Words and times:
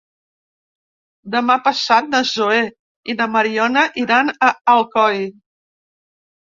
Demà 1.35 1.57
passat 1.67 2.09
na 2.15 2.23
Zoè 2.31 2.59
i 3.13 3.17
na 3.21 3.31
Mariona 3.37 3.87
iran 4.07 4.37
a 4.51 4.55
Alcoi. 4.77 5.27